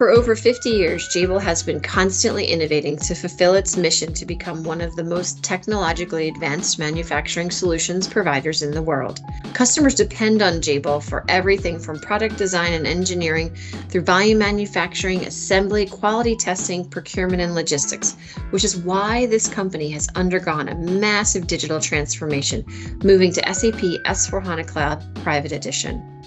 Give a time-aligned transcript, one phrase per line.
[0.00, 4.64] For over 50 years, Jabil has been constantly innovating to fulfill its mission to become
[4.64, 9.20] one of the most technologically advanced manufacturing solutions providers in the world.
[9.52, 13.54] Customers depend on Jabil for everything from product design and engineering
[13.90, 18.16] through volume manufacturing, assembly, quality testing, procurement, and logistics,
[18.52, 22.64] which is why this company has undergone a massive digital transformation,
[23.04, 26.19] moving to SAP S4HANA Cloud Private Edition.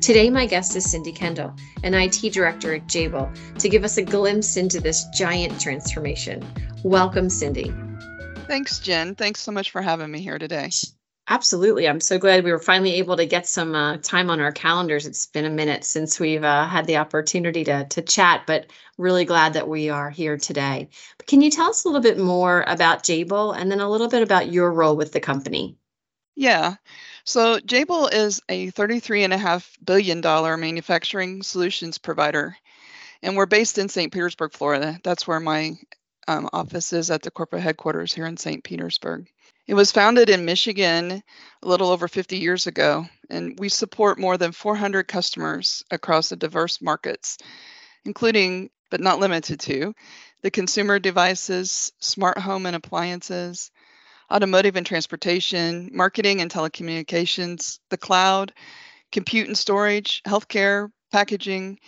[0.00, 1.54] Today, my guest is Cindy Kendall,
[1.84, 6.46] an IT director at Jabil, to give us a glimpse into this giant transformation.
[6.82, 7.70] Welcome, Cindy.
[8.46, 9.14] Thanks, Jen.
[9.14, 10.70] Thanks so much for having me here today.
[11.28, 11.86] Absolutely.
[11.86, 15.04] I'm so glad we were finally able to get some uh, time on our calendars.
[15.06, 19.26] It's been a minute since we've uh, had the opportunity to, to chat, but really
[19.26, 20.88] glad that we are here today.
[21.18, 24.08] But can you tell us a little bit more about Jabil and then a little
[24.08, 25.76] bit about your role with the company?
[26.36, 26.76] Yeah.
[27.24, 30.20] So Jabil is a $33.5 billion
[30.60, 32.56] manufacturing solutions provider,
[33.22, 34.12] and we're based in St.
[34.12, 34.98] Petersburg, Florida.
[35.04, 35.76] That's where my
[36.26, 38.64] um, office is at the corporate headquarters here in St.
[38.64, 39.28] Petersburg.
[39.66, 41.22] It was founded in Michigan
[41.62, 46.36] a little over 50 years ago, and we support more than 400 customers across the
[46.36, 47.38] diverse markets,
[48.04, 49.94] including, but not limited to,
[50.42, 53.70] the consumer devices, smart home and appliances,
[54.32, 58.52] automotive and transportation, marketing and telecommunications, the cloud,
[59.12, 61.78] compute and storage, healthcare, packaging,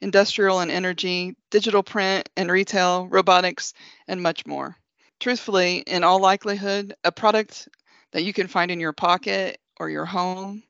[0.00, 3.72] industrial and energy, digital print and retail, robotics,
[4.08, 4.76] and much more.
[5.20, 7.68] Truthfully, in all likelihood, a product
[8.10, 10.64] that you can find in your pocket or your home,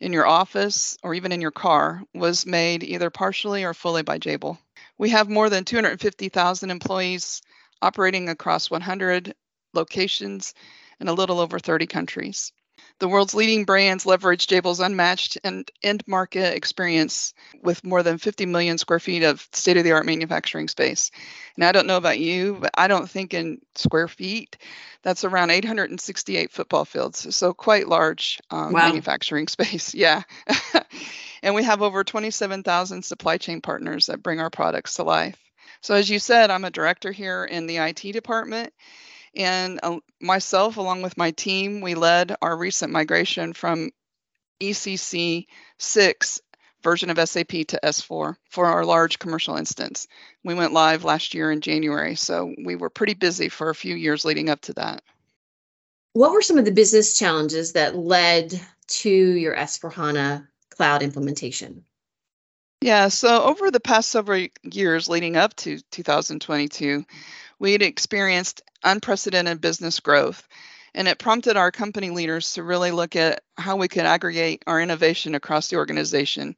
[0.00, 4.18] in your office, or even in your car was made either partially or fully by
[4.18, 4.58] Jabil.
[4.98, 7.42] We have more than 250,000 employees
[7.82, 9.34] operating across 100
[9.72, 10.54] locations
[11.00, 12.52] in a little over 30 countries.
[12.98, 18.46] The world's leading brands leverage Jabil's unmatched and end market experience with more than 50
[18.46, 21.10] million square feet of state of the art manufacturing space.
[21.56, 24.56] And I don't know about you, but I don't think in square feet.
[25.02, 27.34] That's around 868 football fields.
[27.34, 28.88] So quite large um, wow.
[28.88, 29.94] manufacturing space.
[29.94, 30.22] Yeah.
[31.42, 35.38] and we have over 27,000 supply chain partners that bring our products to life.
[35.80, 38.72] So, as you said, I'm a director here in the IT department.
[39.34, 43.90] And uh, myself, along with my team, we led our recent migration from
[44.60, 45.46] ECC
[45.78, 46.40] 6
[46.82, 50.06] version of SAP to S4 for our large commercial instance.
[50.44, 53.94] We went live last year in January, so we were pretty busy for a few
[53.94, 55.02] years leading up to that.
[56.12, 61.84] What were some of the business challenges that led to your S4HANA cloud implementation?
[62.82, 67.04] Yeah, so over the past several years leading up to 2022,
[67.60, 70.48] we had experienced unprecedented business growth,
[70.92, 74.80] and it prompted our company leaders to really look at how we could aggregate our
[74.80, 76.56] innovation across the organization.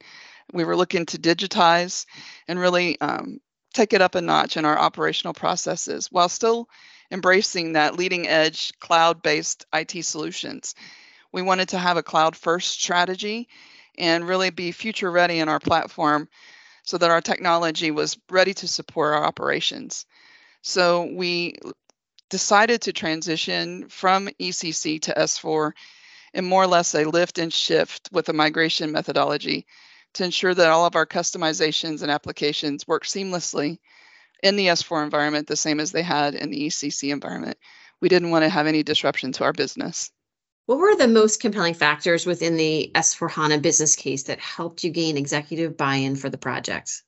[0.51, 2.07] We were looking to digitize
[2.47, 3.39] and really um,
[3.75, 6.67] take it up a notch in our operational processes while still
[7.11, 10.73] embracing that leading edge cloud based IT solutions.
[11.31, 13.47] We wanted to have a cloud first strategy
[13.97, 16.27] and really be future ready in our platform
[16.83, 20.05] so that our technology was ready to support our operations.
[20.61, 21.55] So we
[22.29, 25.71] decided to transition from ECC to S4
[26.33, 29.65] in more or less a lift and shift with a migration methodology
[30.13, 33.79] to ensure that all of our customizations and applications work seamlessly
[34.43, 37.57] in the S4 environment the same as they had in the ECC environment.
[38.01, 40.11] We didn't want to have any disruption to our business.
[40.65, 44.89] What were the most compelling factors within the S4 HANA business case that helped you
[44.89, 47.03] gain executive buy in for the project?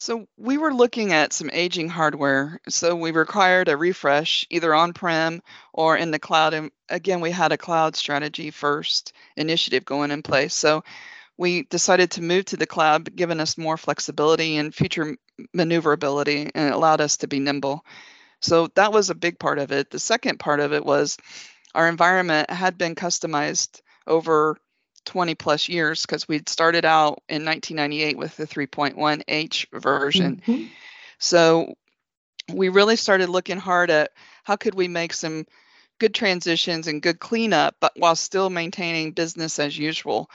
[0.00, 2.58] So we were looking at some aging hardware.
[2.68, 5.42] So we required a refresh either on-prem
[5.74, 6.54] or in the cloud.
[6.54, 10.54] And again, we had a cloud strategy first initiative going in place.
[10.54, 10.82] So
[11.36, 15.16] we decided to move to the cloud, giving us more flexibility and future
[15.52, 17.84] maneuverability, and it allowed us to be nimble.
[18.40, 19.90] So that was a big part of it.
[19.90, 21.16] The second part of it was
[21.74, 24.56] our environment had been customized over
[25.04, 30.42] 20 plus years because we'd started out in 1998 with the 3.1H version.
[30.46, 30.66] Mm-hmm.
[31.18, 31.74] So
[32.52, 34.12] we really started looking hard at
[34.44, 35.46] how could we make some
[35.98, 40.28] good transitions and good cleanup, but while still maintaining business as usual.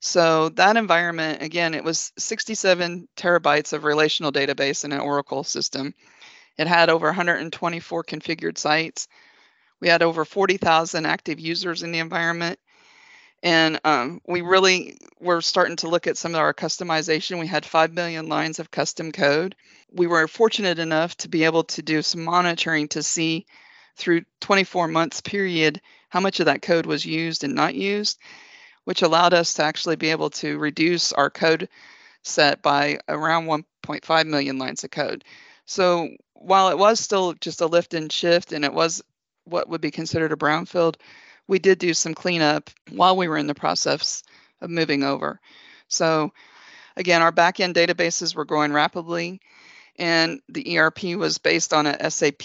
[0.00, 5.94] So that environment, again, it was 67 terabytes of relational database in an Oracle system.
[6.58, 9.08] It had over 124 configured sites.
[9.80, 12.58] We had over 40,000 active users in the environment
[13.44, 17.38] and um, we really were starting to look at some of our customization.
[17.38, 19.54] We had 5 million lines of custom code.
[19.92, 23.44] We were fortunate enough to be able to do some monitoring to see
[23.96, 28.18] through 24 months period how much of that code was used and not used,
[28.84, 31.68] which allowed us to actually be able to reduce our code
[32.22, 35.22] set by around 1.5 million lines of code.
[35.66, 39.02] So while it was still just a lift and shift and it was
[39.44, 40.96] what would be considered a brownfield,
[41.46, 44.22] we did do some cleanup while we were in the process
[44.60, 45.40] of moving over.
[45.88, 46.32] So
[46.96, 49.40] again, our backend databases were growing rapidly
[49.96, 52.42] and the ERP was based on a SAP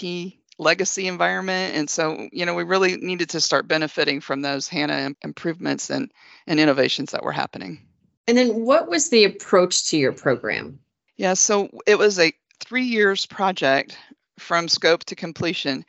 [0.58, 1.74] legacy environment.
[1.74, 6.12] And so, you know, we really needed to start benefiting from those HANA improvements and,
[6.46, 7.80] and innovations that were happening.
[8.28, 10.78] And then what was the approach to your program?
[11.16, 13.98] Yeah, so it was a three years project
[14.38, 15.84] from scope to completion.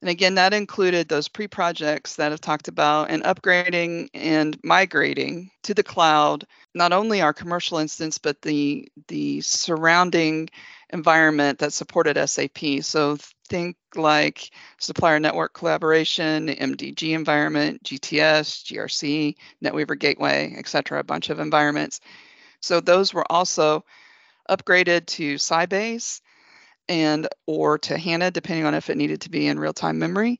[0.00, 5.50] And again, that included those pre projects that I've talked about and upgrading and migrating
[5.62, 10.50] to the cloud, not only our commercial instance, but the, the surrounding
[10.90, 12.82] environment that supported SAP.
[12.82, 13.16] So
[13.48, 21.30] think like supplier network collaboration, MDG environment, GTS, GRC, NetWeaver Gateway, et cetera, a bunch
[21.30, 22.00] of environments.
[22.60, 23.84] So those were also
[24.48, 26.20] upgraded to Sybase
[26.88, 30.38] and or to HANA, depending on if it needed to be in real-time memory.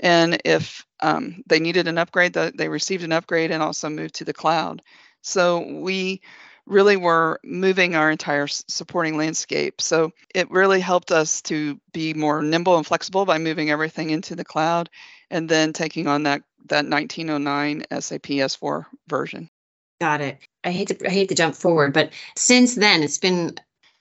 [0.00, 4.24] And if um, they needed an upgrade, they received an upgrade and also moved to
[4.24, 4.82] the cloud.
[5.22, 6.22] So we
[6.66, 9.80] really were moving our entire supporting landscape.
[9.80, 14.36] So it really helped us to be more nimble and flexible by moving everything into
[14.36, 14.88] the cloud
[15.30, 19.50] and then taking on that that 1909 SAP S4 version.
[20.00, 20.38] Got it.
[20.62, 23.56] I hate to I hate to jump forward, but since then it's been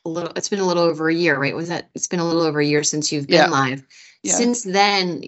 [0.05, 1.55] a little it's been a little over a year, right?
[1.55, 3.47] Was that it's been a little over a year since you've been yeah.
[3.47, 3.85] live.
[4.23, 4.33] Yeah.
[4.33, 5.23] Since then,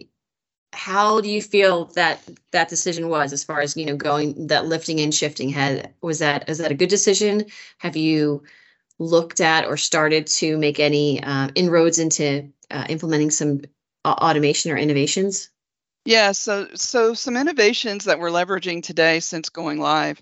[0.73, 2.19] how do you feel that
[2.51, 6.19] that decision was as far as you know going that lifting and shifting had was
[6.19, 7.45] that is that a good decision
[7.77, 8.43] have you
[8.99, 13.61] looked at or started to make any uh, inroads into uh, implementing some
[14.05, 15.49] automation or innovations
[16.05, 20.19] yeah so so some innovations that we're leveraging today since going live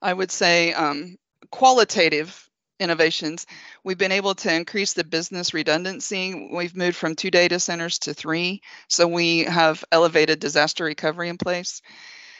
[0.00, 1.16] i would say um,
[1.50, 2.47] qualitative
[2.80, 3.46] innovations,
[3.84, 6.48] we've been able to increase the business redundancy.
[6.52, 11.38] We've moved from two data centers to three, so we have elevated disaster recovery in
[11.38, 11.82] place.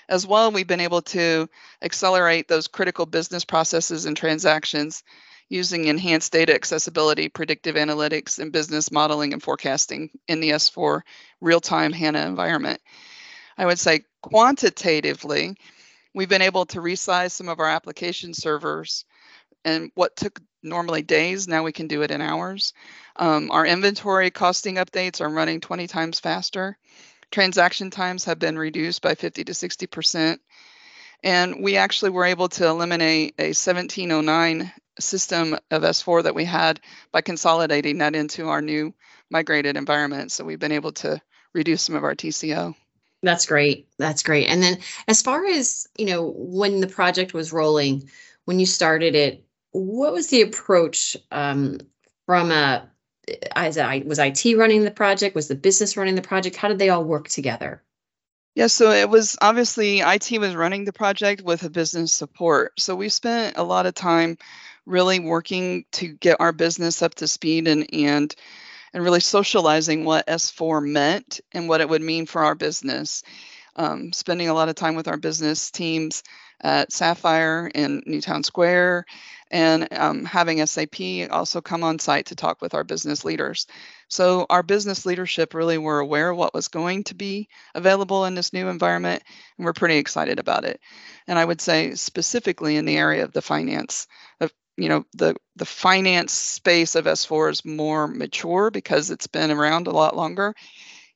[0.09, 1.49] As well, we've been able to
[1.83, 5.03] accelerate those critical business processes and transactions
[5.51, 11.03] using enhanced data accessibility, predictive analytics, and business modeling and forecasting in the S4
[11.41, 12.81] real time HANA environment.
[13.57, 15.57] I would say quantitatively,
[16.15, 19.05] we've been able to resize some of our application servers
[19.65, 22.73] and what took normally days, now we can do it in hours.
[23.17, 26.77] Um, our inventory costing updates are running 20 times faster.
[27.31, 30.39] Transaction times have been reduced by 50 to 60%.
[31.23, 36.81] And we actually were able to eliminate a 1709 system of S4 that we had
[37.13, 38.95] by consolidating that into our new
[39.31, 40.33] migrated environment.
[40.33, 41.21] So we've been able to
[41.53, 42.75] reduce some of our TCO.
[43.23, 43.89] That's great.
[43.99, 44.49] That's great.
[44.49, 44.79] And then
[45.09, 48.09] as far as, you know, when the project was rolling,
[48.45, 49.45] when you started it,
[49.79, 51.79] what was the approach um,
[52.27, 55.35] from I was IT running the project?
[55.35, 56.57] Was the business running the project?
[56.57, 57.83] How did they all work together?
[58.55, 62.73] Yeah, so it was obviously IT was running the project with a business support.
[62.79, 64.37] So we spent a lot of time
[64.85, 68.35] really working to get our business up to speed and and
[68.95, 73.23] and really socializing what S4 meant and what it would mean for our business.
[73.77, 76.25] Um, spending a lot of time with our business teams
[76.61, 79.05] at Sapphire in Newtown Square
[79.51, 81.01] and um, having SAP
[81.31, 83.67] also come on site to talk with our business leaders.
[84.09, 88.35] So our business leadership really were aware of what was going to be available in
[88.35, 89.23] this new environment,
[89.57, 90.81] and we're pretty excited about it.
[91.27, 94.07] And I would say specifically in the area of the finance,
[94.41, 99.51] of you know the the finance space of S4 is more mature because it's been
[99.51, 100.55] around a lot longer,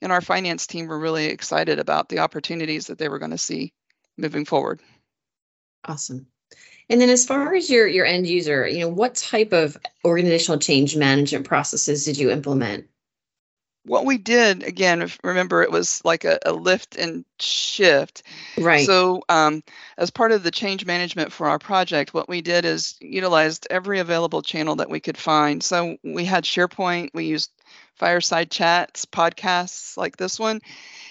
[0.01, 3.39] and our finance team were really excited about the opportunities that they were going to
[3.39, 3.73] see
[4.17, 4.81] moving forward.
[5.85, 6.32] Awesome.
[6.89, 10.59] And then as far as your your end user, you know, what type of organizational
[10.59, 12.87] change management processes did you implement?
[13.85, 18.23] What we did, again, remember it was like a, a lift and shift.
[18.57, 18.87] Right.
[18.87, 19.65] So, um,
[19.99, 23.99] as part of the change management for our project, what we did is utilized every
[23.99, 25.65] available channel that we could find.
[25.65, 27.51] So, we had SharePoint, we used
[27.97, 30.61] fireside chats, podcasts like this one,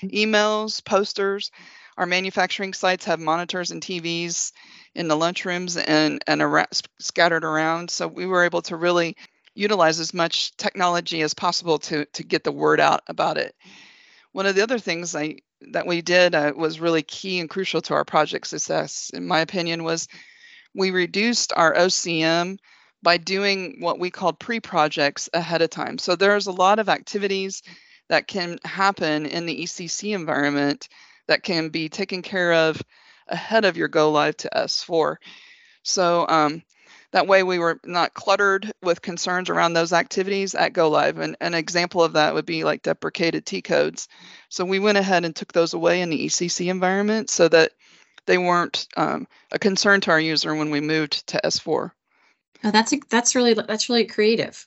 [0.02, 0.08] mm-hmm.
[0.08, 1.52] emails, posters.
[1.98, 4.54] Our manufacturing sites have monitors and TVs
[4.96, 6.68] in the lunchrooms and and around,
[7.00, 7.90] scattered around.
[7.90, 9.16] So we were able to really
[9.54, 13.56] utilize as much technology as possible to to get the word out about it.
[14.32, 15.38] One of the other things I
[15.72, 19.42] that we did uh, was really key and crucial to our project success, in my
[19.42, 20.08] opinion, was
[20.74, 22.58] we reduced our OCM
[23.04, 25.98] by doing what we called pre-projects ahead of time.
[25.98, 27.64] So there's a lot of activities
[28.10, 30.88] that can happen in the ECC environment
[31.28, 32.82] that can be taken care of
[33.32, 35.16] ahead of your go live to S4.
[35.84, 36.62] So um,
[37.12, 41.18] That way, we were not cluttered with concerns around those activities at Go Live.
[41.18, 44.08] And an example of that would be like deprecated T codes.
[44.50, 47.74] So we went ahead and took those away in the ECC environment so that
[48.28, 51.92] they weren't um, a concern to our user when we moved to S4.
[52.64, 54.66] Oh, that's that's really that's really creative.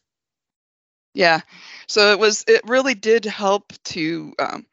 [1.15, 1.41] Yeah,
[1.87, 4.67] so it was it really did help to um,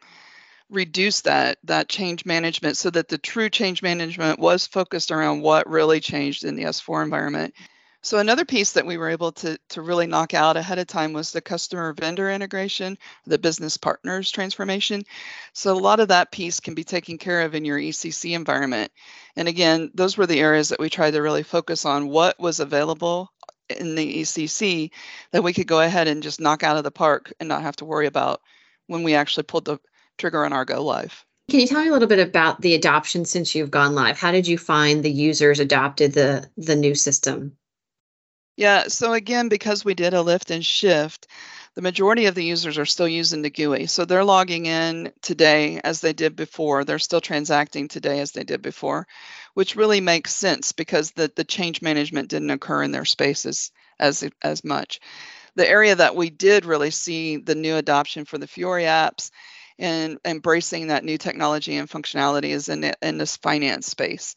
[0.71, 5.69] reduce that that change management so that the true change management was focused around what
[5.69, 7.53] really changed in the S4 environment.
[8.03, 11.13] So another piece that we were able to, to really knock out ahead of time
[11.13, 12.97] was the customer vendor integration,
[13.27, 15.03] the business partners transformation.
[15.53, 18.91] So a lot of that piece can be taken care of in your ECC environment.
[19.35, 22.59] And again, those were the areas that we tried to really focus on what was
[22.59, 23.31] available
[23.69, 24.89] in the ECC
[25.31, 27.75] that we could go ahead and just knock out of the park and not have
[27.75, 28.41] to worry about
[28.87, 29.77] when we actually pulled the
[30.21, 31.25] trigger on our go live.
[31.49, 34.17] Can you tell me a little bit about the adoption since you've gone live?
[34.17, 37.57] How did you find the users adopted the the new system?
[38.55, 41.27] Yeah, so again, because we did a lift and shift,
[41.73, 43.87] the majority of the users are still using the GUI.
[43.87, 46.83] So they're logging in today as they did before.
[46.83, 49.07] They're still transacting today as they did before,
[49.53, 54.23] which really makes sense because the, the change management didn't occur in their spaces as,
[54.41, 54.99] as much.
[55.55, 59.31] The area that we did really see the new adoption for the Fiori apps
[59.81, 64.35] and embracing that new technology and functionality is in, in this finance space.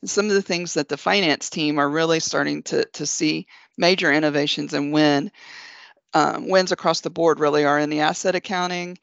[0.00, 3.46] And some of the things that the finance team are really starting to, to see
[3.76, 5.30] major innovations and win
[6.14, 8.98] um, wins across the board really are in the asset accounting,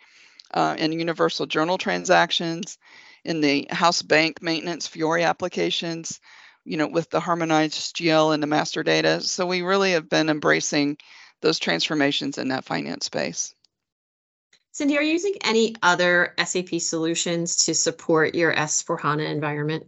[0.52, 2.80] uh, in universal journal transactions,
[3.24, 6.20] in the house bank maintenance Fiori applications,
[6.66, 9.22] you know, with the harmonized GL and the master data.
[9.22, 10.98] So we really have been embracing
[11.42, 13.54] those transformations in that finance space.
[14.74, 19.86] Cindy, are you using any other SAP solutions to support your S4HANA environment?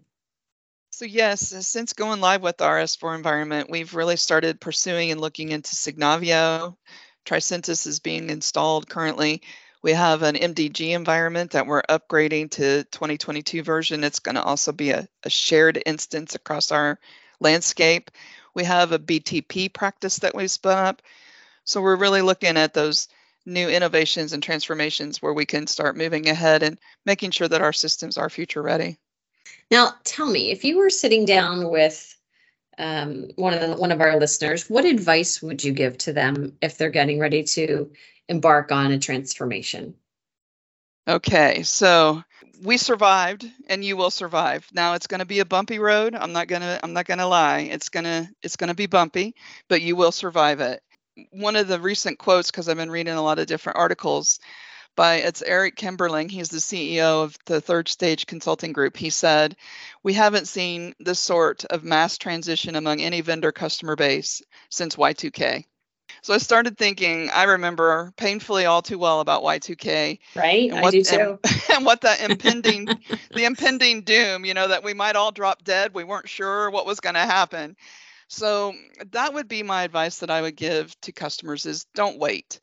[0.92, 5.50] So yes, since going live with our S4 environment, we've really started pursuing and looking
[5.50, 6.78] into Signavio.
[7.26, 9.42] Tricentis is being installed currently.
[9.82, 14.04] We have an MDG environment that we're upgrading to 2022 version.
[14.04, 17.00] It's going to also be a, a shared instance across our
[17.40, 18.12] landscape.
[18.54, 21.02] We have a BTP practice that we've spun up.
[21.64, 23.08] So we're really looking at those
[23.46, 27.74] new innovations and transformations where we can start moving ahead and making sure that our
[27.74, 28.98] systems are future ready.
[29.70, 32.16] Now, tell me, if you were sitting down with
[32.78, 36.58] um, one of the, one of our listeners, what advice would you give to them
[36.62, 37.92] if they're getting ready to
[38.28, 39.96] embark on a transformation?
[41.08, 42.24] Okay, so
[42.64, 44.68] we survived and you will survive.
[44.74, 46.16] Now it's going to be a bumpy road.
[46.16, 47.60] I'm not going to I'm not going to lie.
[47.60, 49.36] It's going to it's going to be bumpy,
[49.68, 50.82] but you will survive it
[51.32, 54.40] one of the recent quotes, because I've been reading a lot of different articles,
[54.96, 56.32] by it's Eric Kimberling.
[56.32, 58.96] He's the CEO of the Third Stage Consulting Group.
[58.98, 59.56] He said,
[60.04, 65.66] "We haven't seen this sort of mass transition among any vendor customer base since Y2K."
[66.22, 67.30] So I started thinking.
[67.30, 70.20] I remember painfully all too well about Y2K.
[70.36, 71.40] Right, and what, I do too.
[71.44, 72.86] And, and what that impending,
[73.34, 74.46] the impending doom.
[74.46, 75.94] You know that we might all drop dead.
[75.94, 77.76] We weren't sure what was going to happen.
[78.28, 78.74] So
[79.12, 82.60] that would be my advice that I would give to customers is don't wait.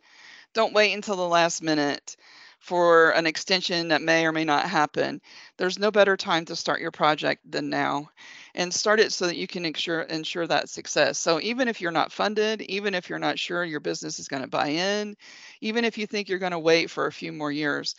[0.55, 2.17] Don't wait until the last minute
[2.61, 5.21] for an extension that may or may not happen.
[5.57, 8.11] There's no better time to start your project than now
[8.55, 11.19] and start it so that you can ensure ensure that success.
[11.19, 14.43] So even if you're not funded, even if you're not sure your business is going
[14.43, 15.17] to buy in,
[15.61, 17.97] even if you think you're going to wait for a few more years,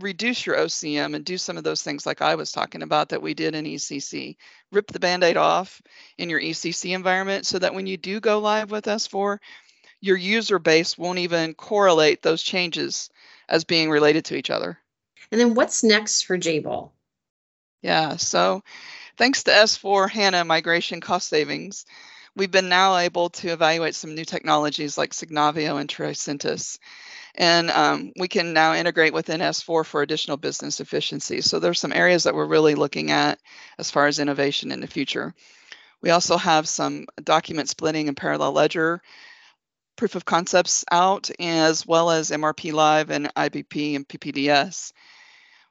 [0.00, 3.22] reduce your OCM and do some of those things like I was talking about that
[3.22, 4.36] we did in ECC.
[4.72, 5.80] Rip the band aid off
[6.18, 9.38] in your ECC environment so that when you do go live with S4,
[10.00, 13.10] your user base won't even correlate those changes
[13.48, 14.78] as being related to each other.
[15.30, 16.90] And then what's next for Jabil?
[17.82, 18.62] Yeah, so
[19.16, 21.86] thanks to S4 HANA migration cost savings,
[22.36, 26.78] we've been now able to evaluate some new technologies like Signavio and Tricentis.
[27.34, 31.40] And um, we can now integrate within S4 for additional business efficiency.
[31.40, 33.38] So there's some areas that we're really looking at
[33.78, 35.34] as far as innovation in the future.
[36.02, 39.00] We also have some document splitting and parallel ledger
[40.00, 44.94] proof of concepts out, as well as MRP Live and IBP and PPDS.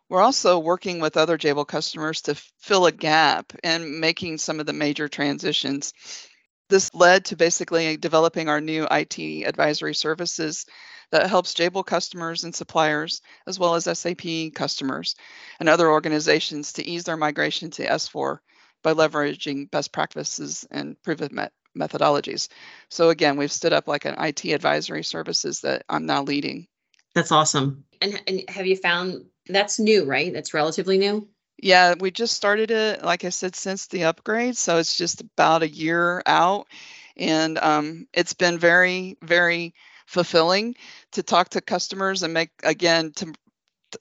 [0.07, 4.67] We're also working with other Jabil customers to fill a gap and making some of
[4.67, 5.93] the major transitions.
[6.69, 10.65] This led to basically developing our new IT advisory services
[11.11, 15.15] that helps Jabil customers and suppliers, as well as SAP customers
[15.59, 18.37] and other organizations to ease their migration to S4
[18.83, 22.49] by leveraging best practices and proven met- methodologies.
[22.89, 26.67] So again, we've stood up like an IT advisory services that I'm now leading.
[27.15, 27.85] That's awesome.
[28.01, 30.31] And, and have you found that's new, right?
[30.31, 31.27] That's relatively new.
[31.61, 34.55] Yeah, we just started it, like I said, since the upgrade.
[34.57, 36.67] So it's just about a year out.
[37.17, 39.73] And um, it's been very, very
[40.05, 40.75] fulfilling
[41.11, 43.33] to talk to customers and make, again, to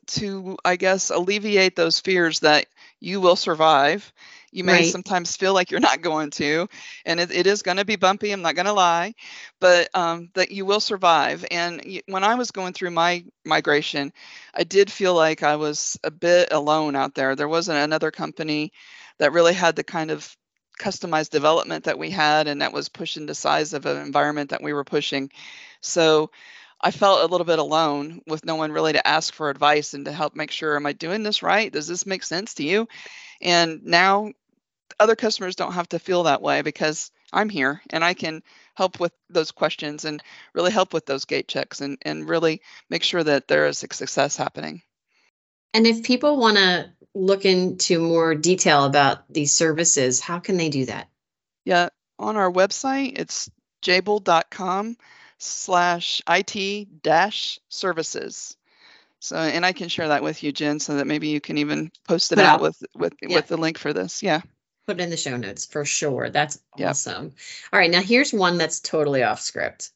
[0.07, 2.67] to i guess alleviate those fears that
[3.01, 4.13] you will survive.
[4.51, 4.87] You may right.
[4.87, 6.69] sometimes feel like you're not going to
[7.05, 9.15] and it, it is going to be bumpy i'm not going to lie
[9.61, 11.45] but um, that you will survive.
[11.51, 14.13] And when i was going through my migration
[14.55, 17.37] i did feel like i was a bit alone out there.
[17.37, 18.73] There wasn't another company
[19.19, 20.37] that really had the kind of
[20.79, 24.63] customized development that we had and that was pushing the size of an environment that
[24.63, 25.31] we were pushing.
[25.81, 26.31] So
[26.81, 30.05] I felt a little bit alone with no one really to ask for advice and
[30.05, 31.73] to help make sure, am I doing this right?
[31.73, 32.87] Does this make sense to you?
[33.41, 34.33] And now
[35.01, 38.43] other customers don't have to feel that way because I'm here and I can
[38.75, 40.23] help with those questions and
[40.55, 43.89] really help with those gate checks and, and really make sure that there is a
[43.95, 44.83] success happening.
[45.75, 50.69] And if people want to look into more detail about these services, how can they
[50.71, 51.09] do that?
[51.65, 53.51] Yeah, on our website, it's
[53.83, 54.97] jabil.com
[55.39, 58.57] slash IT dash services.
[59.21, 61.91] So, and I can share that with you, Jen, so that maybe you can even
[62.07, 63.37] post it Put out, out with with yeah.
[63.37, 64.23] with the link for this.
[64.23, 64.43] Yeah.
[64.87, 66.31] Put it in the show notes for sure.
[66.31, 66.91] That's yep.
[66.91, 67.33] awesome.
[67.73, 69.91] All right, now here's one that's totally off script.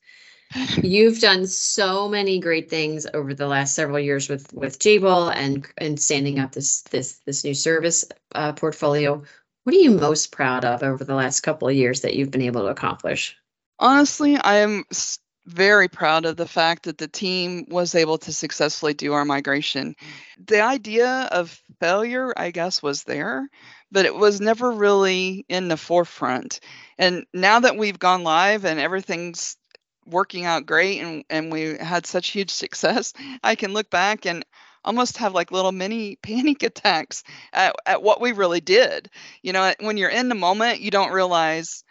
[0.82, 5.66] You've done so many great things over the last several years with with Jabil and
[5.78, 9.22] and standing up this this this new service uh, portfolio.
[9.64, 12.42] What are you most proud of over the last couple of years that you've been
[12.42, 13.36] able to accomplish?
[13.78, 14.84] Honestly, I am
[15.46, 19.94] very proud of the fact that the team was able to successfully do our migration.
[19.94, 20.46] Mm.
[20.46, 23.48] The idea of failure, I guess, was there,
[23.90, 26.60] but it was never really in the forefront.
[26.98, 29.56] And now that we've gone live and everything's
[30.06, 34.44] working out great and, and we had such huge success, I can look back and
[34.84, 39.10] almost have like little mini panic attacks at, at what we really did.
[39.42, 41.84] You know, when you're in the moment, you don't realize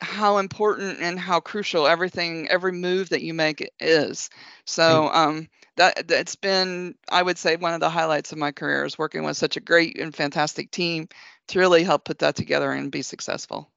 [0.00, 4.30] how important and how crucial everything every move that you make is.
[4.64, 8.84] So um that that's been i would say one of the highlights of my career
[8.84, 11.08] is working with such a great and fantastic team
[11.46, 13.70] to really help put that together and be successful.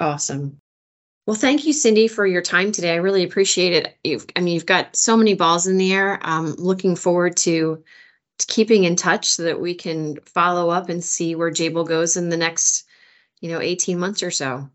[0.00, 0.60] Awesome.
[1.26, 2.92] Well thank you cindy for your time today.
[2.92, 3.96] I really appreciate it.
[4.02, 6.18] You've i mean you've got so many balls in the air.
[6.22, 7.82] I'm looking forward to,
[8.38, 12.16] to keeping in touch so that we can follow up and see where jabil goes
[12.16, 12.84] in the next
[13.40, 14.70] you know 18 months or so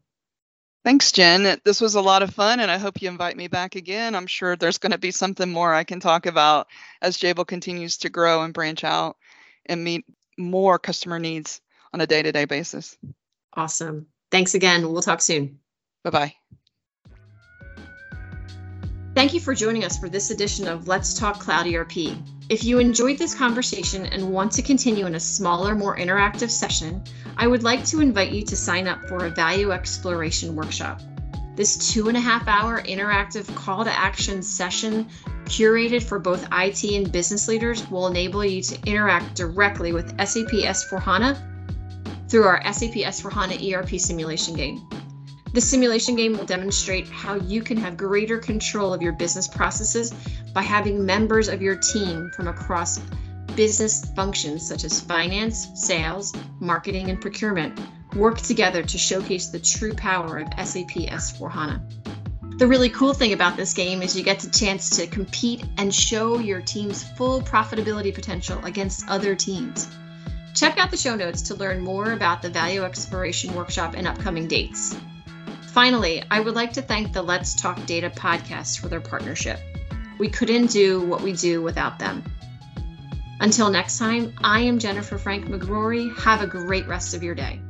[0.84, 1.60] Thanks, Jen.
[1.64, 4.16] This was a lot of fun, and I hope you invite me back again.
[4.16, 6.68] I'm sure there's going to be something more I can talk about
[7.02, 9.18] as Jabil continues to grow and branch out
[9.68, 10.06] and meet
[10.38, 11.62] more customer needs
[11.94, 12.98] on a day to day basis.
[13.54, 14.08] Awesome.
[14.32, 14.92] Thanks again.
[14.92, 15.60] We'll talk soon.
[16.04, 16.34] Bye bye.
[19.14, 22.18] Thank you for joining us for this edition of Let's Talk Cloud ERP.
[22.52, 27.02] If you enjoyed this conversation and want to continue in a smaller, more interactive session,
[27.38, 31.00] I would like to invite you to sign up for a value exploration workshop.
[31.56, 35.08] This two and a half hour interactive call to action session,
[35.46, 40.52] curated for both IT and business leaders, will enable you to interact directly with SAP
[40.52, 41.38] S4HANA
[42.28, 44.86] through our SAP S4HANA ERP simulation game.
[45.54, 50.14] The simulation game will demonstrate how you can have greater control of your business processes
[50.54, 53.00] by having members of your team from across
[53.58, 57.78] business functions such as finance, sales, marketing, and procurement
[58.16, 61.82] work together to showcase the true power of SAP S4HANA.
[62.58, 65.94] The really cool thing about this game is you get the chance to compete and
[65.94, 69.90] show your team's full profitability potential against other teams.
[70.54, 74.48] Check out the show notes to learn more about the Value Exploration Workshop and upcoming
[74.48, 74.96] dates.
[75.72, 79.58] Finally, I would like to thank the Let's Talk Data podcast for their partnership.
[80.20, 82.26] We couldn't do what we do without them.
[83.40, 86.14] Until next time, I am Jennifer Frank McGrory.
[86.20, 87.62] Have a great rest of your day.